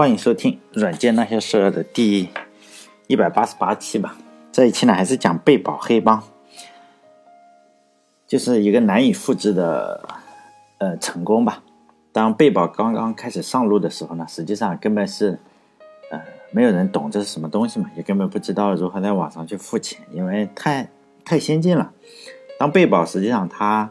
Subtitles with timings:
[0.00, 2.26] 欢迎收听《软件那些事儿》的第
[3.06, 4.16] 一百八十八期吧。
[4.50, 6.24] 这一期呢，还是讲贝宝黑帮，
[8.26, 10.08] 就是一个难以复制的
[10.78, 11.62] 呃成功吧。
[12.12, 15.38] 当贝宝刚刚开始上路的时候呢，实际上根本是
[16.10, 16.18] 呃
[16.50, 20.88] 没有人懂这是什么东西嘛，也根本不知道如何在网上去付钱，因为太
[21.26, 21.92] 太先进了。
[22.58, 23.90] 当贝宝实际上它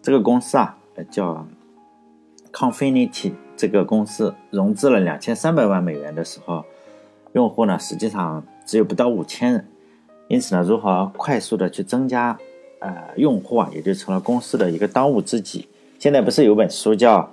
[0.00, 0.78] 这个公司啊
[1.10, 1.46] 叫
[2.50, 3.34] Confinity。
[3.56, 6.64] 这个公司融资了两千三百万美元的时候，
[7.32, 9.66] 用户呢实际上只有不到五千人，
[10.28, 12.36] 因此呢，如何快速的去增加
[12.80, 15.68] 呃用户啊，也就成了公司的一个当务之急。
[15.98, 17.20] 现在不是有本书叫《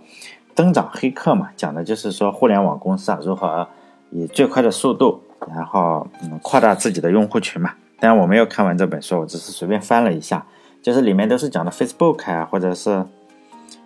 [0.55, 3.67] 增长黑客》嘛，讲的就是说互联网公司啊如何
[4.09, 5.19] 以最快的速度，
[5.53, 7.73] 然后嗯扩大自己的用户群嘛。
[7.99, 10.45] 当然我没有看完这本书，我只是随便翻了一下，
[10.81, 13.05] 就是里面都是讲的 Facebook 啊，或者是。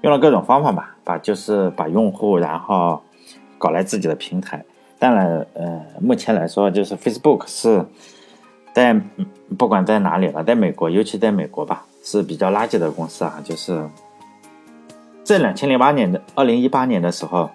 [0.02, 3.02] 用了各种方法吧，把就是把用户然后
[3.58, 4.64] 搞来自己的平台。
[5.00, 7.86] 当然，呃，目前来说，就是 Facebook 是
[8.74, 9.00] 在
[9.58, 13.40] 不管在哪里了，在美国，尤其在美国吧，是比较垃圾的公司啊。
[13.44, 13.88] 就是
[15.24, 17.50] 在两千零八年的二零一八年的时候，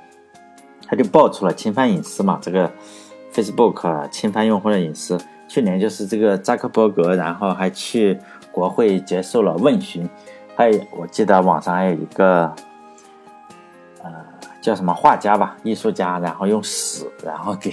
[0.87, 2.71] 他就爆出了侵犯隐私嘛，这个
[3.33, 5.19] Facebook 侵犯用户的隐私。
[5.49, 8.19] 去年就是这个扎克伯格，然后还去
[8.51, 10.09] 国会接受了问询。
[10.55, 12.55] 还有，我记得网上还有一个，
[14.03, 14.12] 呃，
[14.61, 17.72] 叫什么画家吧，艺术家，然后用屎，然后给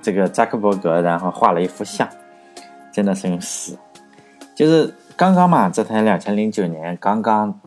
[0.00, 2.08] 这个扎克伯格，然后画了一幅像，
[2.90, 3.76] 真的是用屎。
[4.54, 7.60] 就是刚刚嘛，这才两千零九年刚刚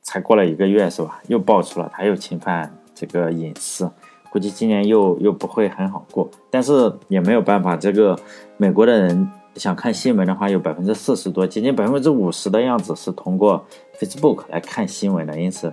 [0.00, 1.20] 才过了一个月，是吧？
[1.28, 3.90] 又爆出了他又侵犯这个隐私，
[4.30, 6.28] 估计今年又又不会很好过。
[6.50, 8.18] 但是也没有办法，这个
[8.56, 9.30] 美国的人。
[9.56, 13.64] 想看新闻的话，有百分之四十多，接近百分之五十的样子是通过
[13.98, 15.72] Facebook 来看新闻的，因此，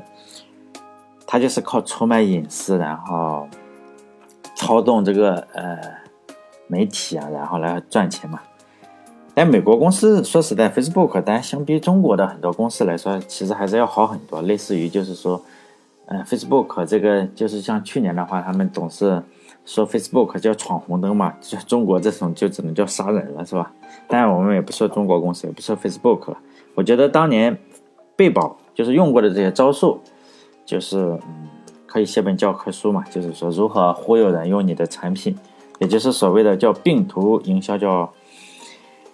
[1.26, 3.48] 他就是靠出卖隐私，然后
[4.56, 5.80] 操纵这个呃
[6.68, 8.40] 媒体啊，然后来赚钱嘛。
[9.34, 14.42] 但美国公司说实在，Facebook，但相比中国的很多公司来说，其实还是要好很多。
[14.42, 15.42] 类似于就是说，
[16.06, 19.24] 嗯，Facebook 这个就是像去年的话，他们总是。
[19.74, 23.72] 说 Facebook 叫闯红灯嘛，就中国这种就只能叫杀人了，是吧？
[24.06, 26.38] 当然我们也不说中国公司，也不说 Facebook 了。
[26.76, 27.58] 我觉得当年
[28.18, 30.02] 贝宝就是用过的这些招数，
[30.66, 31.48] 就是嗯，
[31.88, 35.38] 可以写本教科书嘛，就是说如何忽悠人用你的产品，
[35.80, 38.12] 也就是所谓的叫病毒营销，叫，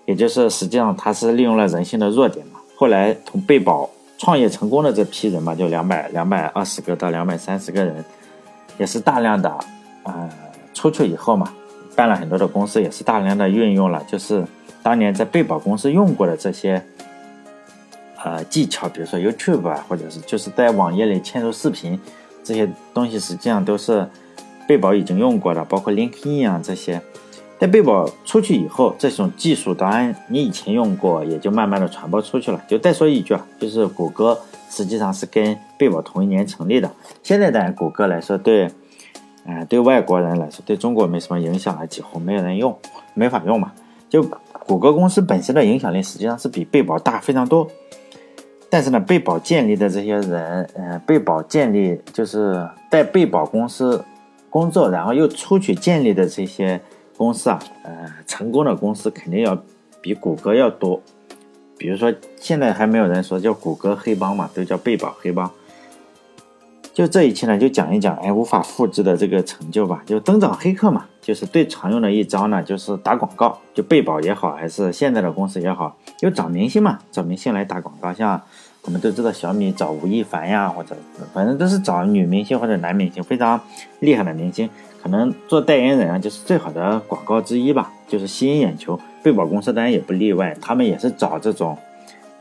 [0.05, 2.59] 也就是实际上他是利用了人性的弱点嘛。
[2.75, 3.87] 后来从贝宝
[4.17, 8.03] 创业成功的这批人嘛，就两百两百二十个到两百三十个人，
[8.79, 9.55] 也是大量的。
[10.03, 10.29] 啊，
[10.77, 11.51] 出去以后嘛，
[11.95, 14.45] 办了很多的公司，也是大量的运用了，就是
[14.83, 16.79] 当年在贝宝公司用过的这些
[18.23, 21.99] 呃技巧，比如说 YouTube 啊，或者是就是在网页里嵌入视频
[22.43, 24.07] 这些东西，实际上都是
[24.67, 27.01] 贝宝已经用过的，包括 LinkedIn 啊这些。
[27.59, 32.63] 在贝宝出去以后，这种技术当然你以前用过，也就慢慢的传播出去了。
[32.67, 34.39] 就再说一句啊，就是谷歌
[34.69, 36.91] 实际上是跟贝宝同一年成立的，
[37.23, 38.69] 现在的谷歌来说对。
[39.47, 42.77] 哎，对外国人来说，对中国没什么影响啊，几乎没有人用，
[43.13, 43.71] 没法用嘛。
[44.09, 44.21] 就
[44.65, 47.65] 谷歌公司本身的影响力实际上是比贝宝大非常多。
[48.69, 54.03] 但是呢，贝宝建立的这些人，呃，贝宝建立就是在贝宝公司
[54.49, 56.79] 工作，然后又出去建立的这些
[57.15, 59.57] 公司啊，呃，成功的公司肯定要
[60.01, 61.01] 比谷歌要多。
[61.77, 65.49] 比如说，现在还没有人说叫谷歌黑帮嘛，都叫贝宝黑帮。
[66.97, 70.01] 就这一期呢，就讲一讲哎无法复制的这个成就吧。
[70.03, 73.55] 就增长黑客嘛，就是最常用的一招呢，就是打广告。
[73.71, 78.11] 就贝宝也好，还是现在的公司也好，就找明星嘛，找明星来打广告。
[78.11, 78.41] 像
[78.81, 80.95] 我们都知道小米找吴亦凡呀，或者
[81.35, 83.61] 反正都是找女明星或者男明星，非常
[83.99, 84.67] 厉害的明星，
[85.03, 88.99] 可能做代言人啊，就是最好的广告之一吧，就是吸引眼球。
[89.21, 91.77] 贝宝公司当然也不例外，他们也是找这种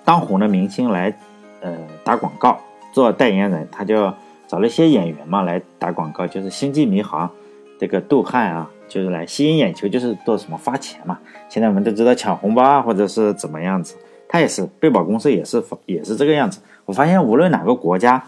[0.03, 1.15] 当红的明星来
[1.61, 2.59] 呃打广告，
[2.95, 4.11] 做代言人，他就。
[4.47, 7.29] 找了一些演员嘛来打广告，就是《星际迷航》
[7.79, 11.19] 这个杜汉啊，就是来吸引眼球，就是做什么发钱嘛。
[11.49, 13.97] 现在我们都知道抢红包啊，或者是怎么样子，
[14.29, 16.61] 他也是贝宝公司也是也是这个样子。
[16.85, 18.25] 我发现无论哪个国家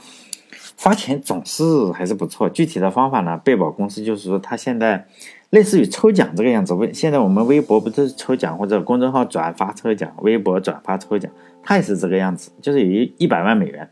[0.76, 1.62] 发钱总是
[1.92, 2.48] 还是不错。
[2.48, 5.06] 具体的方法呢，贝宝公司就是说他现在
[5.50, 6.74] 类似于抽奖这个样子。
[6.74, 11.30] 微现在我们微博不是抽奖或者公众号转发抽奖，微博转发抽奖，
[11.62, 13.88] 他也是这个样子，就是有一一百万美元。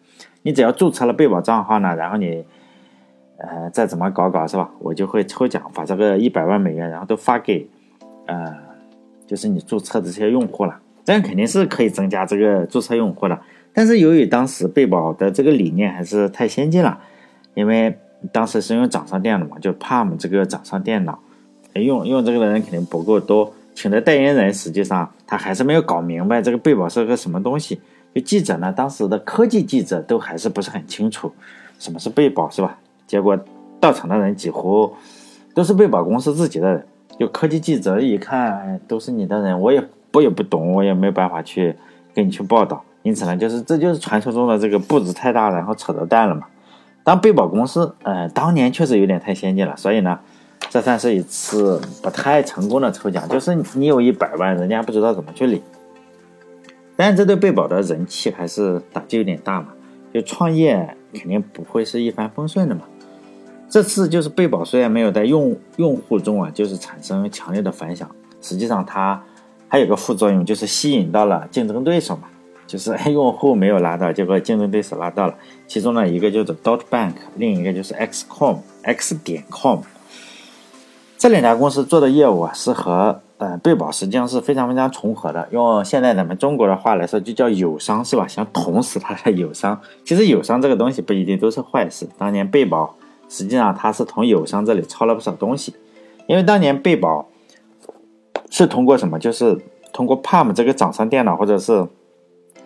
[0.46, 2.44] 你只要注册了贝宝账号呢，然后你，
[3.36, 4.70] 呃，再怎么搞搞是吧？
[4.78, 7.68] 我就会抽奖，把这个一百万美元，然后都发给，
[8.26, 8.54] 呃，
[9.26, 10.78] 就是你注册的这些用户了。
[11.04, 13.36] 这样肯定是可以增加这个注册用户的。
[13.72, 17.00] 但是由于当时贝宝的这个理念还是太先进了，
[17.54, 17.98] 因为
[18.30, 21.18] 当时是用掌上电脑嘛，就 Palm 这个掌上电脑，
[21.74, 23.52] 用用这个的人肯定不够多。
[23.74, 27.80] 请的代言人实际上他还是没有搞明白这个贝宝是个什么东西。
[28.16, 31.30] 就记者呢，当时的科技记者都还是不是很清楚
[31.78, 32.78] 什么是贝宝，是吧？
[33.06, 33.38] 结果
[33.78, 34.90] 到场的人几乎
[35.52, 36.86] 都是贝宝公司自己的人。
[37.20, 41.76] 就科技记者一看都是你的人，我也我也不懂，我也没有办法去
[42.14, 42.82] 给你去报道。
[43.02, 46.46] 因此呢，就是这就是传说中的这个步子太大，然后扯着蛋了嘛。
[47.04, 50.18] 当贝宝公司，呃，当年确实有点太先进了，所以呢，
[50.70, 55.60] 这算是一次不太成功的抽奖，就是你有一百万，人家不知道怎么去领。
[56.96, 59.68] 但这对贝宝的人气还是打击有点大嘛，
[60.12, 62.82] 就创业肯定不会是一帆风顺的嘛。
[63.68, 68.10] 这次就是贝宝虽然没有在用用户中啊，就是产生强烈的反响，
[68.40, 69.22] 实际上它
[69.68, 72.22] 还有个副作用，就是吸引到了竞争对手嘛。
[72.66, 75.34] 就是用户没有拉到，结果竞争对手拉到了。
[75.68, 79.82] 其中呢，一个叫做 Dot Bank，另一个就是 Xcom X 点 com。
[81.18, 85.48] 这两家公司做的业务啊，是和呃贝宝实际上是非常非常重合的。
[85.50, 88.26] 用现在咱们中国的话来说，就叫友商是吧？
[88.28, 89.80] 想捅死他的友商。
[90.04, 92.06] 其实友商这个东西不一定都是坏事。
[92.18, 92.94] 当年贝宝
[93.28, 95.74] 实际上他是从友商这里抄了不少东西，
[96.26, 97.26] 因为当年贝宝
[98.50, 99.18] 是通过什么？
[99.18, 99.58] 就是
[99.92, 101.86] 通过 Palm 这个掌上电脑，或者是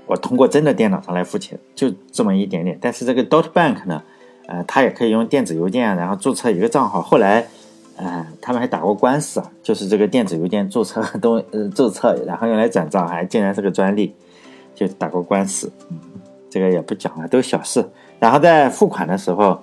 [0.07, 2.77] 我通过真的电脑上来付钱，就这么一点点。
[2.81, 4.03] 但是这个 Dot Bank 呢，
[4.47, 7.01] 呃，它也可以用电子邮件，然后注册一个账号。
[7.01, 7.47] 后来，
[8.03, 14.15] 呃，他们还打过官司啊，就是这个电子邮件注册东呃注册，然后用来转账，还竟然是个专利，
[14.75, 15.71] 就打过官司。
[15.91, 15.99] 嗯，
[16.49, 17.85] 这个也不讲了，都小事。
[18.19, 19.61] 然后在付款的时候，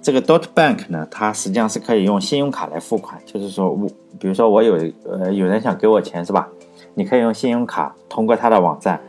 [0.00, 3.88] 这个 Dot Bank 呢，它实际上是可以用信用卡来付款，就是说我
[4.20, 6.48] 比如说我有呃有人想给我钱是吧？
[6.94, 9.00] 你可以用信用卡通过他的网站。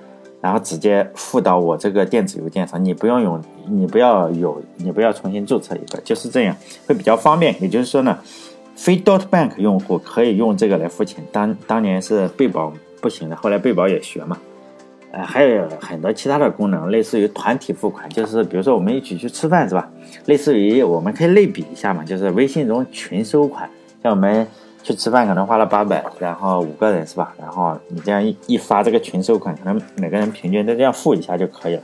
[0.41, 6.57] 然后直接付到我这个电子邮件上，你不用用，你不要有，你不要重新注册一个，就是这样
[6.87, 7.55] 会比较方便。
[7.61, 8.17] 也就是说呢，
[8.83, 11.23] 非 Dot Bank 用户可以用这个来付钱。
[11.31, 14.35] 当当年是贝宝不行的，后来贝宝也学嘛。
[15.11, 19.87] 呃，还有很多其他的功能，类似于团体付款，就是比如说我们一起去吃饭是吧？
[20.25, 23.69] 类似于我们可以类比一下嘛，就是微信中群收款，
[24.01, 24.47] 像我们。
[24.83, 27.35] 去吃饭可能花了八百，然后五个人是吧？
[27.39, 31.83] 然后你这样一一发这个群收款，可能每个人平均都这样付一下就可以了。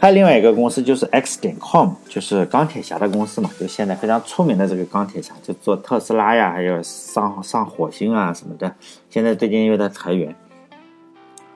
[0.00, 8.72] 还有另外一个公司就是 X 点 com，就是钢铁侠的公司嘛，就现在非常出名的这个钢铁侠，就做特斯拉呀，还有上上火星啊什么的。
[9.10, 10.32] 现在最近又在裁员，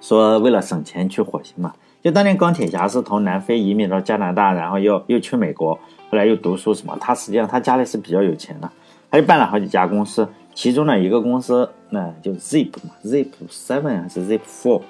[0.00, 1.73] 说为了省钱去火星嘛。
[2.03, 5.79] 就当年钢铁侠是从南非移民到加拿大，然后又又去美国，
[6.11, 6.99] 后来又读书什么。
[7.00, 8.69] 他实际上他家里是比较有钱的，
[9.09, 10.27] 他就办了好几家公司。
[10.53, 14.83] 其中呢，一个公司，那就 Zip 嘛，Zip Seven 还是 Zip Four，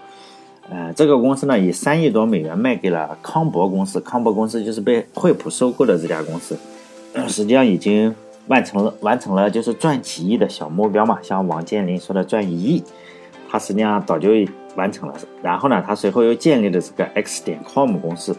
[0.70, 4.00] 呃，这个公司呢，以三亿多美元卖给了康博公司。
[4.00, 6.56] 康博公司就是被惠普收购的这家公司，
[7.28, 8.14] 实际上已经
[8.46, 11.18] 完成了完成了就是赚几亿的小目标嘛。
[11.20, 12.82] 像王健林说的赚一亿，
[13.50, 14.30] 他实际上早就
[14.76, 15.14] 完成了。
[15.42, 18.34] 然后呢，他随后又建立了这个 X 点 com 公司。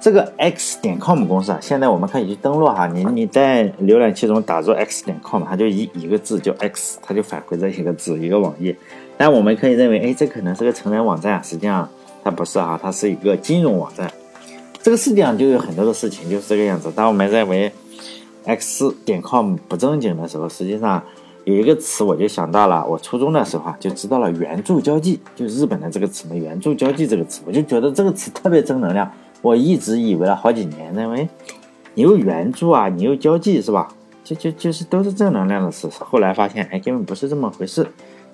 [0.00, 8.76] 这个 x 点 com 公司啊，现在我们可以去登录哈，你你在浏览器中打入 x 点 com，它就一一个字叫 x，它就返回这一个字一个网页。
[9.16, 11.88] 但我们可以认为，哎，这可能是个成人网站，实际上
[12.22, 14.10] 它不是啊，它是一个金融网站。
[14.82, 16.90] 这个世界上就有很多的事情就是这个样子。
[16.94, 17.72] 当我们认为
[18.44, 21.02] x 点 com 不正经的时候，实际上
[21.44, 29.10] 有一个词我就想到了，我初中的时候啊就知道了援助交际，就日本的这个词嘛，援助交际这个词，我就觉得这个词特别正能量。
[29.40, 31.28] 我一直以为了好几年，认为
[31.94, 33.88] 你有援助啊，你有交际是吧？
[34.24, 35.86] 就就就是都是正能量的事。
[35.98, 37.86] 后来发现，哎，根本不是这么回事。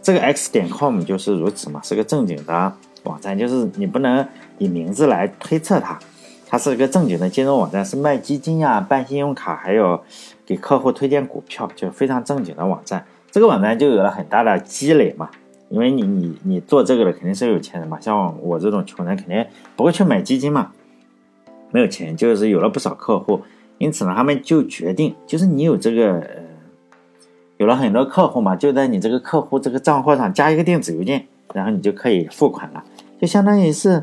[0.02, 2.72] 这个 X 点 com 就是如此嘛，是个正经的
[3.04, 4.26] 网站，就是你不能
[4.58, 5.98] 以名字来推测它。
[6.46, 10.02] 它是一个正经的金融网站，是卖基金呀、办信用卡，还有
[10.44, 13.04] 给客户推荐股票，就非常正经的网站。
[13.30, 15.30] 这个网站就有了很大的积累嘛，
[15.68, 20.72] 因为你你你做这个的肯定是有钱人嘛，像我这种穷人肯定不会去买基金嘛。
[21.70, 23.42] 没有钱，就是有了不少客户，
[23.78, 26.26] 因此呢，他们就决定，就是你有这个，
[27.60, 32.82] 有了很多客户嘛，就在你这个客户这个账户上加一个电子邮件，然后你就可以付款了，
[33.20, 34.02] 就相当于是，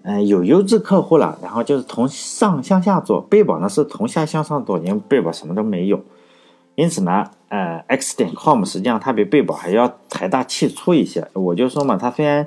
[0.00, 6.02] 呃，有优质客户了，然后就是从上向下做，贝宝呢是从下向上做，因为贝宝什么都没有，
[6.76, 12.46] 因此呢，呃，X 点 com 实际上它比贝宝还要财大气粗一些，我就说嘛，它虽然。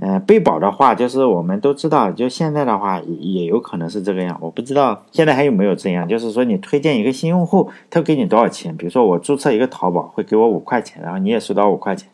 [0.00, 4.38] 呃，贝宝的话，就是我们都知道，就现在的话也有可能是这个样。
[4.40, 8.76] 我不知道现在还有没有这样，就是说你推荐一个新用户，他给你多少钱？
[8.76, 12.08] 比如说我注册一个淘宝，会给我五块钱，然后你也收到五块钱。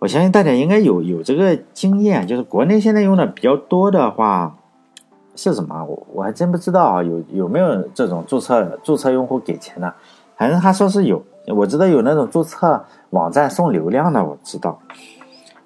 [0.00, 4.54] 我相信大家应该有有这个经验，就是国内现在用的比较多的话，
[5.34, 5.82] 是什么？
[5.84, 9.94] 我我还真不知道啊，有有没有这种注册注册用户给钱的？
[10.36, 14.78] 反正他说是有，我知道有那种注册网站送流量的，我知道，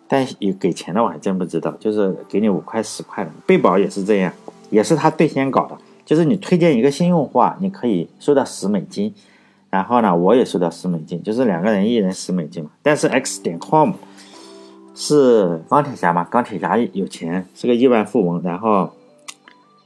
[0.08, 3.30] 但有给钱的我还真不知道，就是给你五块十块的。
[3.46, 4.32] 贝宝也是这样，
[4.70, 9.14] 也是他最先搞的，就是你推荐一个新用户啊，你可以收到十美金，
[9.68, 12.70] 然后呢，我也收到十美金，就是两个人一人十美金嘛。
[12.82, 13.92] 但是 X 点 com
[14.94, 18.90] 是钢铁侠嘛，钢铁侠有钱，是个亿万富翁，然后，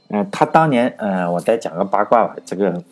[0.07, 2.83] 嗯，他当年，嗯，我再讲个八卦吧，这个。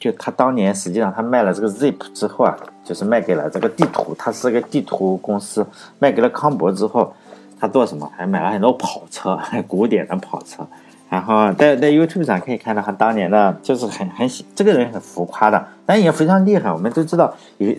[0.00, 5.64] 就他当年，实际上他卖了这个 Zip 之后啊，就是卖给了这个地图，他是个地图公司，
[5.98, 7.12] 卖给了康博之后，
[7.60, 8.10] 他做什么？
[8.16, 9.38] 还买了很多跑车，
[9.68, 10.66] 古典的跑车。
[11.10, 16.72] 然后在在 YouTube 上可以看到他当年的，就是很很这个人很浮夸的，但也非常厉害。
[16.72, 17.34] 我们都知道，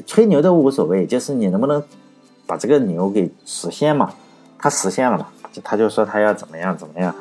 [0.06, 1.82] 吹牛都无所谓，就是你能不能
[2.46, 4.12] 把这个牛给实现嘛？
[4.60, 5.26] 他实现了嘛？
[5.52, 7.16] 就他就说他要怎么样怎么样，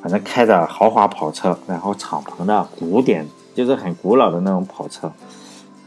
[0.00, 3.26] 反正开着豪华跑车，然后敞篷的古典。
[3.54, 5.10] 就是很古老的那种跑车，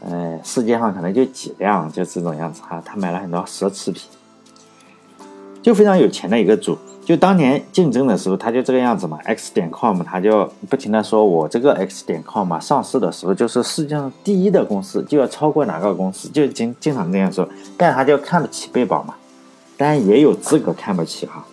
[0.00, 2.82] 呃，世界上可能就几辆，就这种样子哈。
[2.84, 4.02] 他买了很多奢侈品，
[5.62, 6.78] 就非常有钱的一个主。
[7.04, 9.18] 就当年竞争的时候，他就这个样子嘛。
[9.24, 17.48] X 点 com 他就不停的说，我这个 X 点 com 嘛，上市的时候就是世界上第一的公司，就要超过哪个公司，就经经常这样说。
[17.78, 19.14] 但他就看不起贝宝嘛，
[19.78, 21.44] 当然也有资格看不起哈。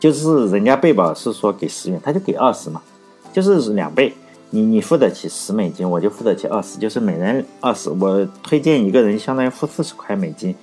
[0.00, 2.80] 就是人家贝宝是说给十元，他就给二十嘛，
[3.34, 4.14] 就是两倍。
[4.54, 7.90] 你你付得起十美金，我就付得起二十，就是每人二十。
[7.90, 10.54] 我推荐一个人，相当于付四十块美金。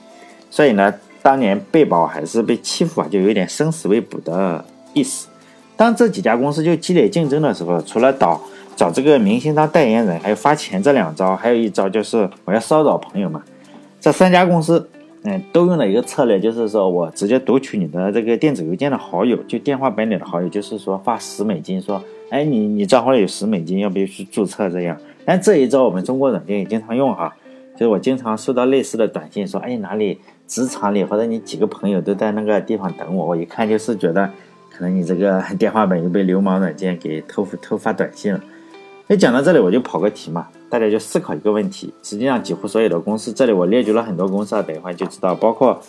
[0.50, 5.28] 所以呢，当年贝宝还是被欺负啊，就有点生死未卜的意思。
[5.76, 8.40] 当这几家公司就激烈竞争的时候，除了找
[8.78, 13.44] 找这个明星当代言人，还有发钱这两招，还有一招就是我要骚扰朋友嘛。
[14.00, 14.90] 这三家公司，
[15.24, 22.02] 嗯，都用了一个策略，就是说我直接读取你的这个电子邮件的好友，就电话本里的好友，就是说发十美金说。
[22.32, 24.70] 哎，你你账号里有十美金，要不要去注册？
[24.70, 27.36] 这样，但这一招我们中国软件也经常用哈。
[27.74, 34.32] 就是我经常收到类似的短信，说，哎，哪里职场里或者你几个朋友都在那个地方等我，我一看就是觉得，
[34.70, 38.42] 可能你这个电话本又被流氓软件给偷偷发短信了。
[39.08, 41.94] 那讲到这里，我就跑个题嘛，大家就思考一个问题。
[42.02, 45.80] 实际上，几乎所有的公司，这里我列举了很多公司啊，等一会就知道，包括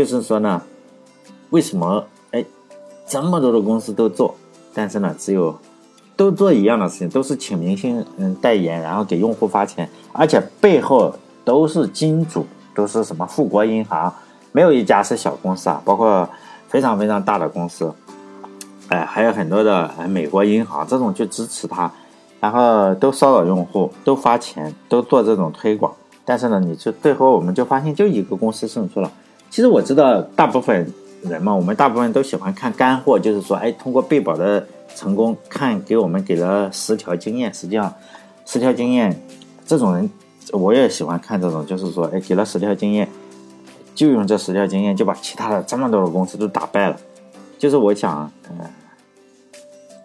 [0.05, 0.61] 就是说呢，
[1.49, 2.45] 为什么哎
[3.07, 4.35] 这么多的公司都做，
[4.73, 5.57] 但是呢只有。
[6.19, 11.15] 都做一样的事情，都是请明星嗯代言，然后给用户发钱，而且背后
[11.45, 14.13] 都是金主，都是什么富国银行，
[14.51, 16.27] 没有一家是小公司啊，包括
[16.67, 17.93] 非常非常大的公司，
[18.89, 21.89] 哎，还有很多的美国银行这种去支持他，
[22.41, 25.93] 然后都骚扰用户，都发钱，都做这种推广，
[26.25, 29.09] 但是呢，你就最后我们就发现就一个公司胜出了。
[29.49, 30.91] 其实我知道大部分
[31.23, 34.65] 人嘛，我们大部分都喜欢看干货，就是说，哎，通过贝宝的。
[34.95, 37.93] 成功看给我们给了十条经验，实际上
[38.45, 39.15] 十条经验，
[39.65, 40.09] 这种人
[40.51, 43.07] 我也喜欢看这种，就是说，哎，给了十条经验，
[43.93, 46.97] 就用这十条经验就把其他的这么多的公司都打败了。
[47.59, 48.57] 就是我想，嗯，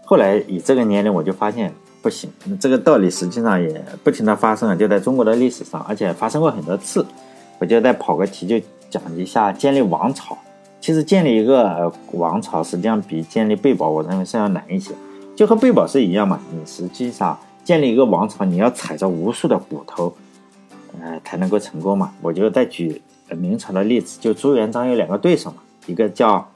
[0.04, 1.72] 后来以这个年龄我就发现
[2.02, 7.04] 不行，这个道理实际上也不停的发生了，就在中国的历史上，而且发生过很多次。
[7.58, 8.60] 我就再跑个题，就
[8.94, 10.38] 讲一下建立王朝。
[10.80, 14.92] 其实建立一个王朝，实际上比建立贝宝，我认为是要难一些。
[15.34, 20.14] 就和贝宝是一样嘛，你实际上建立一个王朝，你要踩着无数的骨头，
[21.00, 22.12] 呃，才能够成功嘛。
[22.22, 26.46] 我就再举明朝的例子，就朱元璋有两个对手嘛，一个叫，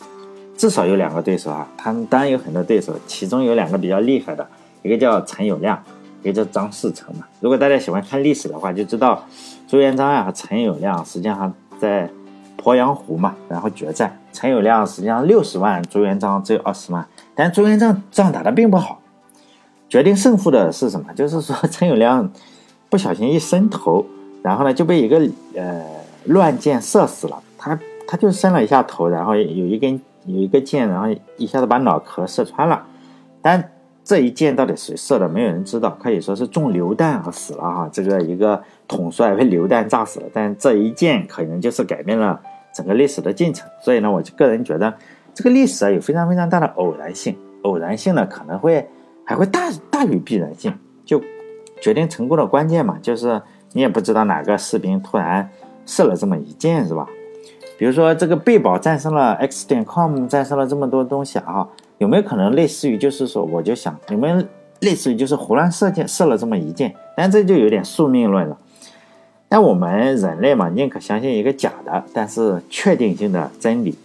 [0.57, 4.47] 至少有两个对手啊，他们当然有很多对手，其中有两个比较厉害的，
[4.83, 5.77] 一个叫陈友谅，
[6.23, 7.27] 一个叫张士诚嘛。
[7.41, 9.25] 如果大家喜欢看历史的话，就知道
[9.67, 12.11] 朱元璋啊和陈友谅实际上在。
[12.63, 19.01] 鄱阳湖嘛，然后决战，陈友谅实际上六十万，朱元璋只有二十万，但朱元璋仗打得并不好。
[19.89, 21.15] 决定胜负的是什么？
[21.15, 22.29] 就是说陈友谅
[22.91, 24.05] 不小心一伸头，
[24.43, 25.19] 然后呢就被一个
[25.55, 25.83] 呃
[26.25, 27.43] 乱箭射死了。
[27.57, 32.85] 他他就伸了一下头，然后有一根有一个箭，然后一下子把脑壳射穿了。
[33.41, 33.71] 但
[34.09, 37.91] 这一箭到底谁射的，没有人知道，可以说是中流弹而死了哈。
[37.93, 42.41] 这个一个统帅被流弹炸死了，但这一箭可能就是改变了。
[42.75, 44.95] 整个历史的进程，所以呢，我就个人觉得
[45.35, 48.89] 这个历史啊有非常非常大的偶然性，偶然性呢可能会
[49.25, 50.73] 还会大大于必然性，
[51.05, 51.23] 就
[51.79, 53.43] 决定成功的关键嘛，就是
[53.75, 55.51] 你也不知道哪个士兵突然
[55.85, 57.07] 射了这么一箭，是吧？
[57.77, 64.43] 比如说这个贝宝战胜了 X 点 com，战胜了这么多东西啊，有没有可能类似于就是说，我就想有没有
[64.81, 66.95] 类似于就是胡乱射箭射了这么一箭？
[67.17, 68.57] 但这就有点宿命论了。
[69.49, 73.97] 但我们人类嘛，宁可相信一个假的，但是确定性的真理，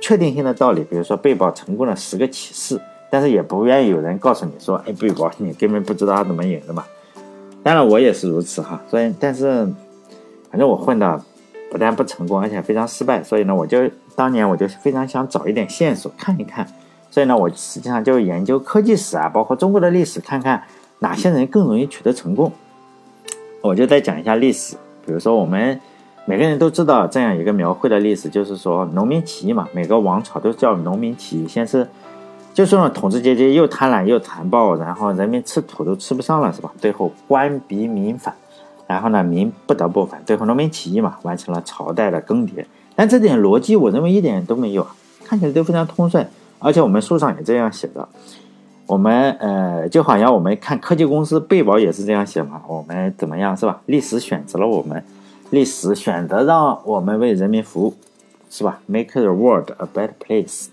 [0.00, 0.82] 确定性的道理。
[0.84, 6.84] 比如说贝宝成功了十个起事，但是也不愿意有人告诉你说，哎，贝宝你根本不知道他怎么赢的嘛。
[7.62, 9.66] 当然我也是如此哈，所以但是
[10.50, 11.22] 反正我混的。
[11.70, 13.78] 不但不成功，而且非常失败，所以呢，我就
[14.16, 16.66] 当年我就非常想找一点线索看一看，
[17.10, 20.62] 所以呢，我实际上就研究科技史啊，包括中国的历史，看看
[20.98, 22.52] 哪些人更容易取得成功。
[23.60, 25.80] 我就再讲一下历史，比如说我们
[26.26, 31.88] 每个人都知道这样一个描绘的历史，就是说农民起义嘛，每个王朝都叫农民起义，先是
[32.54, 36.70] 就说统治阶级又贪婪又残暴，然后人民吃土都吃不上了，是吧？
[36.78, 38.34] 最后官逼民反。
[38.86, 42.64] 然后呢，民不得不反，最后农民起义嘛，完成了朝代的更迭。
[42.96, 46.26] 但这点逻辑，我认为一点都没有啊，看起来都非常通顺。
[46.58, 48.08] 而且我们书上也这样写的。
[48.86, 52.62] 我们呃，就好像我们看科技公司贝宝也是这样写嘛。
[52.66, 53.80] 我们怎么样是吧？
[53.86, 55.04] 历史选择了我们，
[55.50, 57.94] 历史选择让我们为人民服务，
[58.50, 60.68] 是吧？Make the world a better place。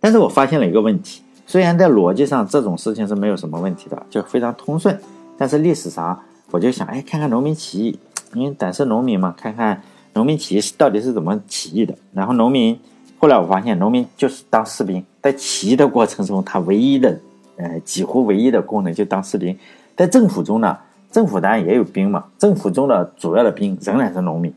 [0.00, 5.00] 但是我发现了一个问题，虽然在逻辑上这种事情是没有什么问题的，就非常通顺，
[5.38, 6.20] 但是历史上。
[6.50, 7.98] 我就想，哎，看看农民起义，
[8.32, 9.82] 因为咱是农民嘛，看看
[10.12, 11.92] 农民起义到底是怎么起义的。
[12.12, 12.78] 然后农民，
[13.24, 17.18] 后来我发现，农民就是当士兵，在起义的过程中，他唯一的，
[17.56, 19.58] 呃，几乎唯一的功能就当士兵。
[19.96, 20.76] 在政府中呢，
[21.10, 24.52] 政府当然也有兵嘛，政府中的主要的兵仍然是农民。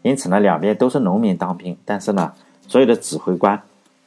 [0.00, 2.32] 因此呢，两边都是农民当兵，但是呢，
[2.66, 3.60] 所有的指挥官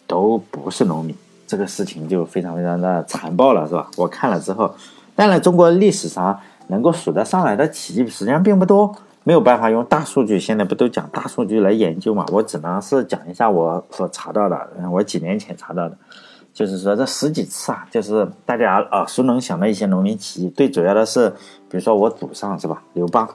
[0.08, 3.92] 都不是农民，这个事情就非常非常的残暴了，是吧？
[3.96, 4.74] 我看了之后，
[5.16, 6.36] 当然中国历史上。
[6.72, 8.96] 能够数得上来的起义实际上并不多，
[9.30, 10.40] 没有办法用大数据。
[10.40, 12.26] 现在不都讲大数据来研究嘛？
[12.32, 15.96] 我只能是讲一下我所查到的，嗯我几年前查到的，
[16.52, 20.50] 就是说这十几次啊，就是大家耳熟能详的一些农民起义。
[20.50, 21.30] 最主要的是，
[21.70, 23.30] 比如说我祖上是吧，刘邦，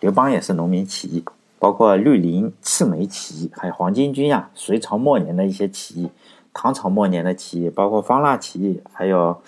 [0.00, 1.24] 刘邦也是农民起义，
[1.58, 6.10] 包括绿林赤眉起义，还有黄巾军呀，隋朝末年的一些起义，
[6.52, 9.40] 唐朝末年的起义，包括方腊起义，还有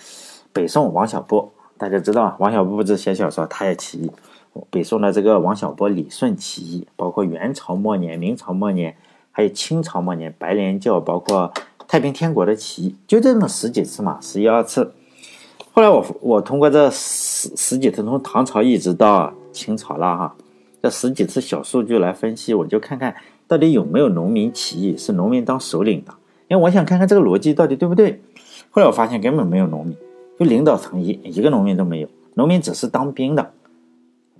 [0.51, 1.51] 北宋王小波。
[1.77, 4.11] 大家知道王小波不是写小说，他也起义。
[4.69, 8.95] 北宋的这个王小波、李顺起义，包括元朝末年、明朝末年，
[9.31, 11.51] 还有清朝末年白莲教，包括
[11.87, 14.93] 太平天国的起义，就这么十几次嘛，十一二次。
[15.73, 20.35] 后来我我通过这十十几次，从唐朝一直到清朝了哈，
[20.81, 23.15] 这十几次小数据来分析，我就看看
[23.47, 26.13] 到底有没有农民起义是农民当首领的，
[26.47, 28.21] 因为我想看看这个逻辑到底对不对。
[28.69, 29.95] 后来我发现根本没有农民。
[30.39, 33.53] 就领导层一一个农民都没有，农民只是当兵的，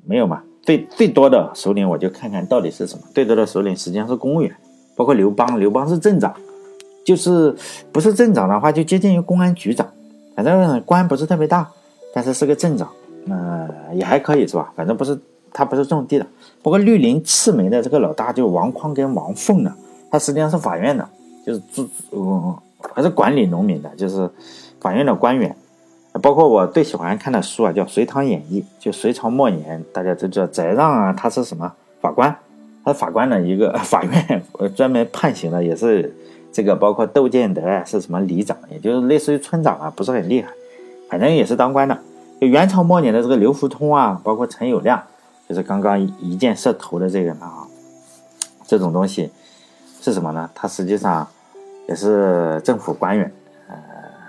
[0.07, 0.41] 没有嘛？
[0.63, 3.03] 最最多的首领我就看看到底是什么？
[3.13, 4.53] 最多的首领实际上是公务员，
[4.95, 6.33] 包括刘邦，刘邦是镇长，
[7.05, 7.55] 就是
[7.91, 9.87] 不是镇长的话就接近于公安局长，
[10.35, 11.69] 反正官不是特别大，
[12.13, 12.89] 但是是个镇长，
[13.27, 14.73] 嗯，也还可以是吧？
[14.75, 15.17] 反正不是
[15.53, 16.25] 他不是种地的。
[16.61, 19.73] 包括绿林赤眉的这个老大就王匡跟王凤呢，
[20.11, 21.07] 他实际上是法院的，
[21.45, 22.55] 就是主嗯
[22.93, 24.29] 还是管理农民的，就是
[24.81, 25.55] 法院的官员。
[26.19, 32.35] 包括我最喜欢看的书啊，叫《隋唐演义》，就隋朝末年，大家都知道翟让啊，他是什么法官？
[32.83, 34.41] 他是法官的一个 法院，
[34.75, 36.15] 专门判刑的，也是
[36.53, 36.75] 这个。
[36.75, 40.49] 包括窦建德啊，是什么里长，也就是类似于村长啊，不是很厉害，
[41.09, 41.97] 反正也是当官的。
[42.39, 45.01] 就元朝末年的这个刘福通啊，包括陈友谅，
[45.49, 47.67] 就是刚刚一箭射头的这个啊，
[48.65, 49.29] 这种东西
[50.01, 50.49] 是什么呢？
[50.55, 51.27] 他实际上
[51.89, 53.29] 也是政府官员，
[53.67, 53.75] 呃，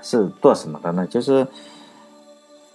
[0.03, 1.07] 是做什么的呢？
[1.07, 1.47] 就是。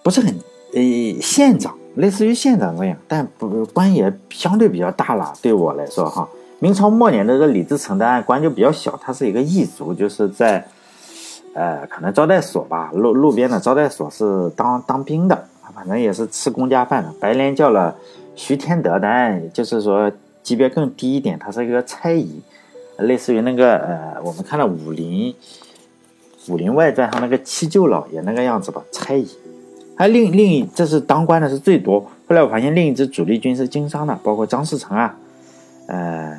[0.04, 0.38] 不是很，
[0.74, 5.34] 呃，县长类似于县长这样，但不官也相对比较大了。
[5.42, 6.28] 对我来说，哈，
[6.60, 10.68] 明朝末年的这李自成的案官就比较小，他是一个异族，就是在，
[11.54, 17.10] 呃，可能招待所吧，路路边的招待所是当当兵的，反正也是吃公家饭的。
[17.20, 17.96] 白莲教了
[18.36, 20.12] 徐天德，当然就是说
[20.42, 22.42] 级别更低一点，他是一个差役，
[22.98, 25.34] 类似于那个呃，我们看了《武林
[26.50, 29.26] 武林外传》上那个七舅老爷那个样子吧，差役。
[30.04, 31.98] 还另另一，这是当官的是最多。
[32.28, 35.16] 后来我发现另一支主力军是经商的，包括张士诚啊，
[35.88, 36.38] 呃，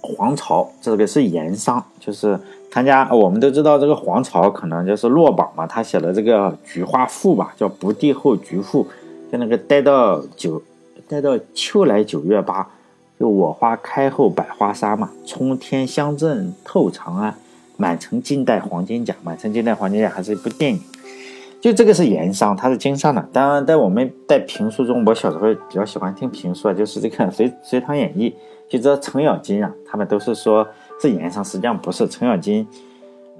[0.00, 2.36] 黄巢这个是盐商，就是
[2.72, 3.08] 参加。
[3.14, 8.84] 我们都知道这个黄巢可能就是落榜嘛，他写的这个《菊花赋》吧，叫《不第后菊赋》，
[9.30, 10.60] 就那个待到九，
[11.06, 12.66] 待到秋来九月八，
[13.20, 17.32] 就我花开后百花杀嘛，冲天香阵透长安，
[17.76, 19.14] 满城尽带黄金甲。
[19.22, 20.80] 满城尽带黄金甲还是一部电影。
[21.60, 23.28] 就这个是盐商，他是经商的。
[23.32, 28.30] 当然，在我们在评书中，我小时候比较喜欢听评书，就是这个 《隋隋唐演义》，
[28.70, 30.66] 就知道程咬金啊，他们都是说
[31.00, 32.06] 是盐商，实际上不是。
[32.06, 32.66] 程咬金，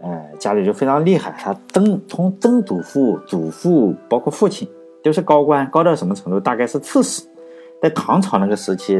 [0.03, 4.67] 呃，家里就非常厉害，他曾从曾祖父、祖父，包括父亲，
[5.05, 6.41] 都是高官，高到什么程度？
[6.41, 7.23] 大概是刺史。
[7.81, 8.99] 在唐朝那个时期，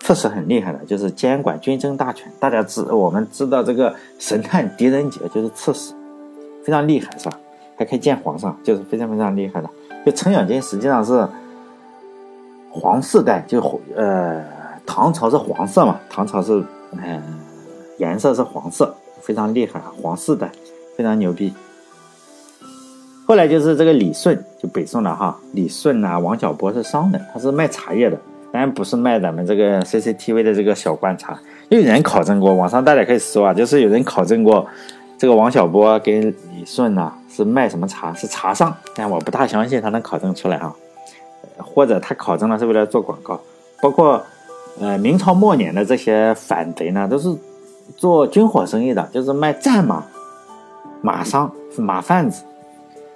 [0.00, 2.30] 刺史很厉害的，就是监管军政大权。
[2.38, 5.94] 大家知我们知道这个神探狄仁杰就是刺史，
[6.62, 7.40] 非常厉害，是吧？
[7.78, 9.70] 还可以见皇上，就是非常非常厉害的。
[10.04, 11.26] 就程咬金实际上是
[12.70, 13.60] 皇四代，就
[13.94, 14.44] 呃
[14.84, 16.62] 唐朝是黄色嘛，唐朝是
[16.92, 17.22] 嗯
[17.98, 20.50] 颜色是黄色，非常厉害，皇四代
[20.96, 21.54] 非常牛逼。
[23.26, 28.18] 后来就是这个李顺，就北宋的哈，李顺呐，王小波是商人，他是卖茶叶的，
[28.50, 31.38] 当然不是卖咱们这个 CCTV 的这个小罐茶。
[31.68, 34.66] 有人考证过，网上大家可以搜啊，就是有人考证过
[35.18, 37.12] 这个王小波跟李顺呢。
[37.30, 38.12] 是卖什么茶？
[38.14, 40.74] 是茶商，但我不大相信他能考证出来啊，
[41.58, 43.40] 或者他考证了是为了做广告。
[43.80, 44.20] 包括，
[44.80, 47.32] 呃，明朝末年的这些反贼呢，都是
[47.96, 50.04] 做军火生意的，就是卖战马、
[51.00, 52.42] 马商、马贩子。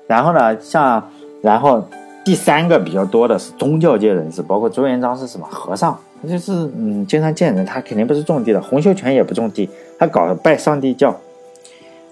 [0.06, 1.02] 然后呢，像，
[1.42, 1.84] 然后
[2.24, 8.62] 第三个比较多的是宗教界人士，包括朱元璋是什么和尚，他就是嗯，经常见人，他肯定不是种地的。
[8.62, 11.12] 洪秀全也不种地，他搞拜上帝教。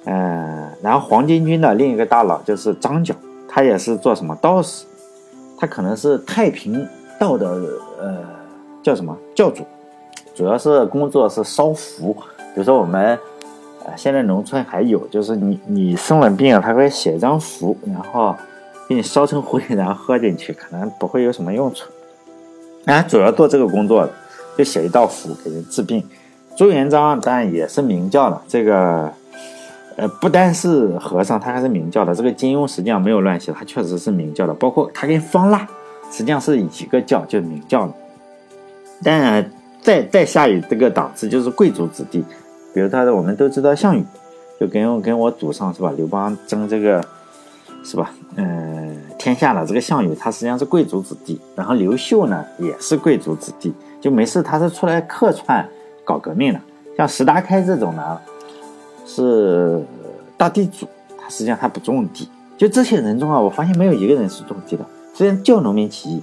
[0.05, 3.15] 呃，然后黄巾军的另一个大佬就是张角，
[3.47, 4.87] 他也是做什么道士，
[5.59, 7.47] 他可能是太平道的
[8.01, 8.17] 呃
[8.83, 9.63] 叫什么教主，
[10.35, 12.15] 主要是工作是烧符，
[12.55, 13.19] 比如说我们
[13.85, 18.35] 呃现在农村还有，就是你你生了病他会写一张符，然后
[18.89, 21.91] 给你烧成灰，然后喝进去，可能不会有什么用处。
[22.87, 24.09] 啊，主要做这个工作，
[24.57, 26.03] 就写一道符给人治病。
[26.57, 29.13] 朱元璋当然也是明教的，这个。
[30.01, 32.15] 呃，不单是和尚，他还是明教的。
[32.15, 34.55] 这个金庸实际上没有乱写，他确实是明教的。
[34.55, 35.69] 包括他跟方腊，
[36.11, 37.93] 实际上是一个教，就是明教的。
[39.05, 42.25] 当然，再再下一这个档次就是贵族子弟，
[42.73, 44.03] 比如他的我们都知道项羽，
[44.59, 45.93] 就跟跟我祖上是吧？
[45.95, 47.05] 刘邦争这个
[47.85, 48.11] 是吧？
[48.37, 51.39] 嗯，天下的这个项羽，他实际上是贵族子弟。
[51.55, 55.69] 然后刘秀呢，也是贵族子弟，就没事他是出来客串
[56.07, 56.61] 搞革命的。
[56.97, 58.19] 像石达开这种呢。
[59.07, 59.83] 是
[60.37, 60.87] 大地主，
[61.19, 62.29] 他实际上他不种地。
[62.57, 64.85] 就这些人中啊，我发现没有一个人是种地的。
[65.15, 66.23] 虽然叫农民起义，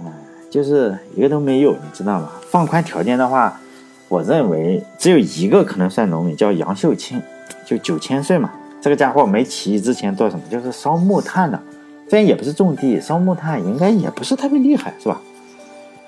[0.00, 0.12] 嗯，
[0.50, 2.30] 就是一个都没有，你知道吗？
[2.50, 3.60] 放宽条件的话，
[4.08, 7.22] 我认为只有一个可能算农民，叫杨秀清，
[7.64, 8.50] 就九千岁嘛。
[8.80, 10.42] 这个家伙没起义之前做什么？
[10.50, 11.60] 就是烧木炭的。
[12.08, 15.20] 虽然也不是种地，烧木炭应该也不是特别厉害，是吧？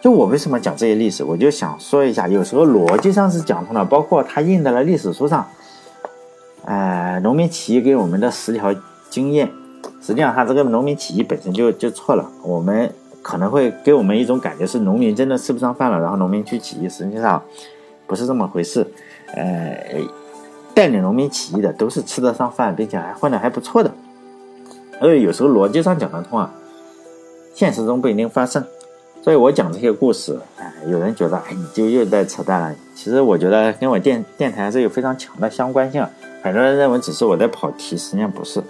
[0.04, 5.46] 就我为什么讲这些历史，我就想说一下，有时候逻辑上是讲通的，包括他印在了历史书上。
[6.66, 8.70] 呃，农民起义给我们的十条
[9.08, 9.50] 经验，
[10.02, 12.30] 实际上他这个农民起义本身就就错了。
[12.42, 17.42] 我们可能会给我们一种感觉是农民真的吃不上饭了，然后农民去起义，实际上
[18.06, 18.86] 不是这么回事。
[19.34, 20.02] 呃，
[20.74, 23.90] 带领农民起义的都是吃得上饭，并且还混得还不错的。
[25.00, 26.52] 而有时候逻辑上讲得通啊，
[27.54, 28.62] 现实中不一定发生。
[29.24, 32.74] 所以我讲这些故事，哎，有人觉得，哎，你就又在扯淡了。
[32.94, 36.06] 其实我觉得跟我电电台是有非常强的相关性。
[36.42, 38.62] 很多人认为只是我在跑题，实际上不是。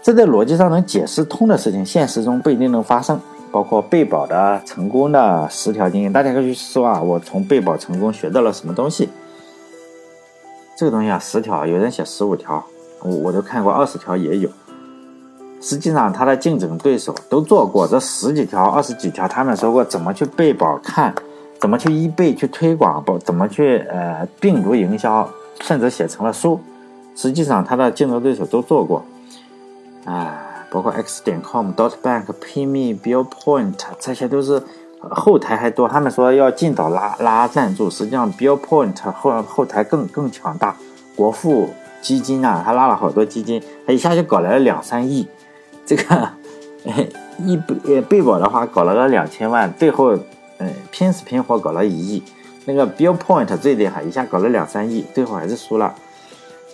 [0.00, 3.20] 这在逻辑上能解释通的事情，现实中不一定能发生。
[3.50, 9.08] 包括贝宝的成功的十条经验，大家可以去说啊，我从贝宝成功学到了什么东西？
[10.76, 12.64] 这个东西啊，十条，有人写十五条，
[13.02, 14.48] 我我都看过，二十条也有。
[15.64, 21.14] 实际上，他的竞争对手都做过这十几条、二十几条，他们说过怎么去备保看，
[21.58, 25.26] 怎么去一倍去推广，不怎么去呃病毒营销，
[25.62, 26.60] 甚至写成了书。
[27.16, 29.02] 实际上，他的竞争对手都做过，
[30.04, 30.36] 啊，
[30.70, 34.62] 包括 X 点 com、Dot Bank、PayMe、BillPoint，这些都是
[35.00, 35.88] 后台还多。
[35.88, 40.76] 他们说要尽早拉拉赞助，实际上 BillPoint 后后台更更强大。
[41.16, 41.70] 国富
[42.02, 45.26] 基金啊，他拉了好多基金，他一下就搞来了两三亿。
[45.86, 46.28] 这个，
[47.44, 50.16] 一被被保的话搞了个两千万，最后，
[50.58, 52.22] 呃，拼死拼活搞了一亿。
[52.66, 55.94] 那个 BillPoint 最厉害，一下搞了两三亿，最后还是输了。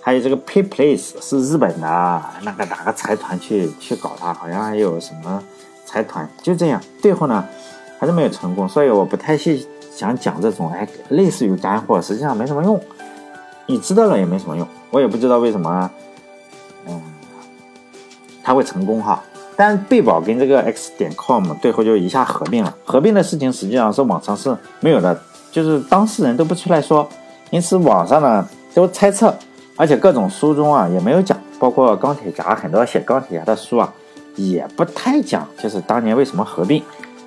[0.01, 5.43] 还有这个 PayPlace 是日本的那个哪个财团去去搞它，好像还有什么
[5.85, 7.45] 财团，就这样，最后呢
[7.99, 8.69] 还是没有成功。
[8.69, 12.81] 所以我不太去想讲这种，哎，类似于干货，实际上没什么用。
[13.67, 15.91] 你知道了也没什么用，我也不知道为什么。
[18.43, 19.23] 他会成功哈，
[19.57, 22.75] 但贝宝跟这个 X 点 com 最后就一下合并了。
[22.85, 25.19] 合并的事情实际上是网上是没有的，
[25.53, 27.09] 就是当事人都不出来说，
[27.51, 29.35] 因此网上呢都猜测，
[29.77, 31.39] 而且各种书中啊也没有讲。
[31.59, 33.93] 包括钢铁侠，很多写钢铁侠的书啊，
[34.37, 36.83] 也不太讲就是当年为什么合并。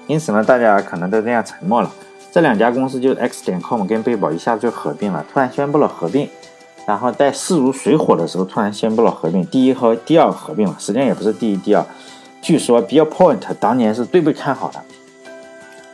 [0.07, 1.91] 因此呢，大家可能都这样沉默了。
[2.31, 6.27] 这两家公司就 X 点 com 跟贝宝一下就合并了，突然宣布了合并。
[6.85, 11.85] 然后在势如水火的时候，突然宣布了合并，第一和第二合并了，实际上也不是第一、第二。
[12.41, 14.81] 据说 BillPoint 当年是最被看好的。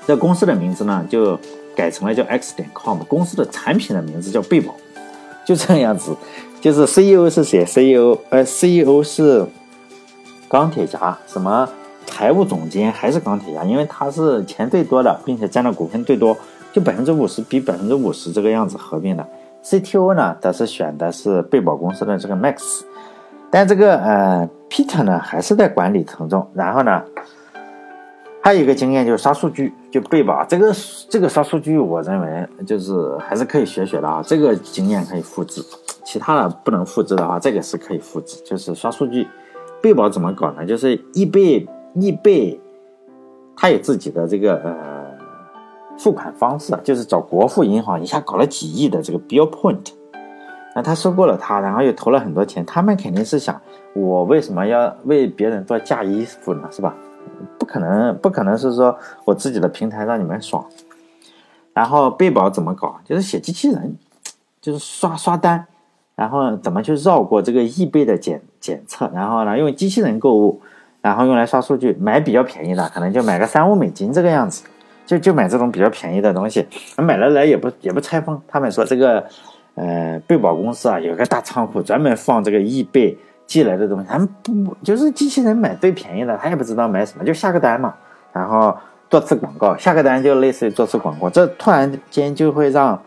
[0.07, 1.39] 这公司的名字呢，就
[1.75, 4.73] 改成了叫 X 点 com，公司的产品的名字叫贝宝，
[5.45, 6.15] 就这样子。
[6.59, 9.45] 就是 CEO 是谁？CEO 呃，CEO 是
[10.49, 11.69] 钢铁侠，什么
[12.07, 13.63] 财务总监还是钢铁侠？
[13.63, 16.35] 因为他是钱最多的，并且占的股份最多，
[16.73, 19.25] 就百分之五十比百分之五十这个样子合并的。
[19.63, 22.81] CTO 呢，则是选的是贝宝公司的这个 Max，
[23.51, 26.47] 但这个呃 Peter 呢，还是在管理层中。
[26.53, 27.03] 然后呢，
[28.41, 30.73] 还有一个经验就是刷数据，就贝宝这个
[31.09, 35.61] 这个刷数据，我认为就是还是可以学学的啊，这个经验可以复制。
[36.05, 39.27] 其他的不能复制的话，这个是可以复制，就是刷数据。
[39.81, 40.65] 贝宝怎么搞呢？
[40.65, 42.59] 就是易贝易贝，
[43.55, 44.98] 它有自己的这个呃。
[45.99, 49.91] 付款方式就是找国富银行一下搞了几亿的这个 Bill Point，
[50.73, 53.61] 那他收购了他，然后又投了很多钱，他们肯定是想，
[53.93, 56.69] 我为什么要为别人做嫁衣服呢？
[56.71, 56.95] 是吧？
[57.57, 60.65] 不可能，不可能是说我自己的平台让你们爽。
[61.73, 62.97] 然后贝宝怎么搞？
[63.03, 63.97] 就是写机器人，
[64.61, 65.65] 就是刷刷单，
[66.15, 70.61] 然后怎么去绕过这个易贝的检检测，然后呢用机器人购物，
[71.01, 74.63] 然后用来刷数据，买比较便宜的，可能就买个三五美金这个样子。
[75.09, 76.63] 就就买这种比较便宜的东西，
[76.95, 78.39] 买了来也不也不拆封。
[78.47, 79.25] 他们说这个，
[79.73, 83.17] 呃，贝宝公司啊有个大仓库，专门放这个易贝
[83.47, 84.05] 寄来的东西。
[84.07, 87.95] 他们不就是机器人买最便宜的，他也不知道买什么，就下个单嘛，
[88.31, 88.77] 然后
[89.09, 91.27] 做次广告，下个单就类似于做次广告。
[91.27, 93.01] 这突然间就会让，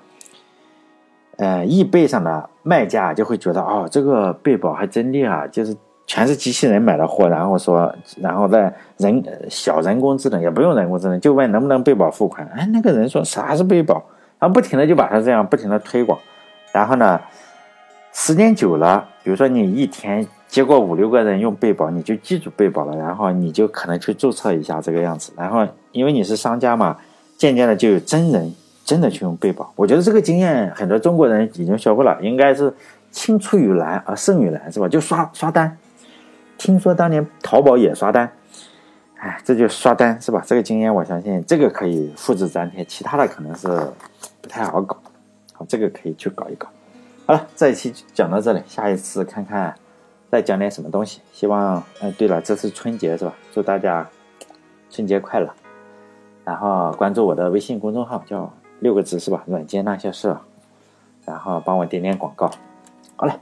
[1.37, 5.77] 呃，易贝上的卖家就会觉得，哦，这个贝宝还真厉害，就是。
[6.13, 12.47] 全是机器人买的货，然后说，然后在人小人工智能也不用人工智能，就问能不能被保付款。
[12.55, 13.95] 哎，那个人说啥是被保，
[14.39, 16.19] 然后不停的就把它这样不停的推广。
[16.71, 17.19] 然后呢，
[18.13, 25.33] 时间久了，比如说你一天接过五六个人用贝保，你就记住贝保了，然后你就可能去注册一下这个样子。
[25.35, 26.95] 然后因为你是商家嘛，
[27.39, 29.73] 渐渐的就有真人真的去用贝保。
[29.77, 32.71] 我觉得这个经验很多中国人已经学会了，应该是
[33.11, 34.87] 青出于蓝而胜于蓝，是吧？
[34.87, 35.75] 就刷刷单。
[36.63, 38.31] 听说当年淘宝也刷单，
[39.19, 40.41] 哎，这就刷单是吧？
[40.47, 43.67] 这个经验我相信这个可以复制粘贴，其他的可能是
[44.41, 44.97] 不太好搞。
[45.55, 46.69] 好，这个可以去搞一搞。
[47.27, 49.75] 好了，这一期讲到这里，下一次看看
[50.31, 51.21] 再讲点什么东西。
[51.33, 53.35] 希望，哎，对了，这是春节是吧？
[53.51, 54.09] 祝大家
[54.89, 55.53] 春节快乐。
[56.45, 58.49] 然后关注我的微信公众号，叫
[58.79, 59.43] 六个字是吧？
[59.49, 60.37] 软件那些事。
[61.25, 62.49] 然后帮我点点广告。
[63.17, 63.35] 好嘞，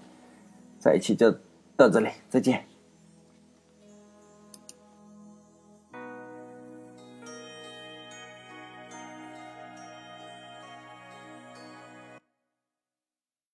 [0.81, 1.31] 这一期就
[1.77, 2.70] 到这里，再见。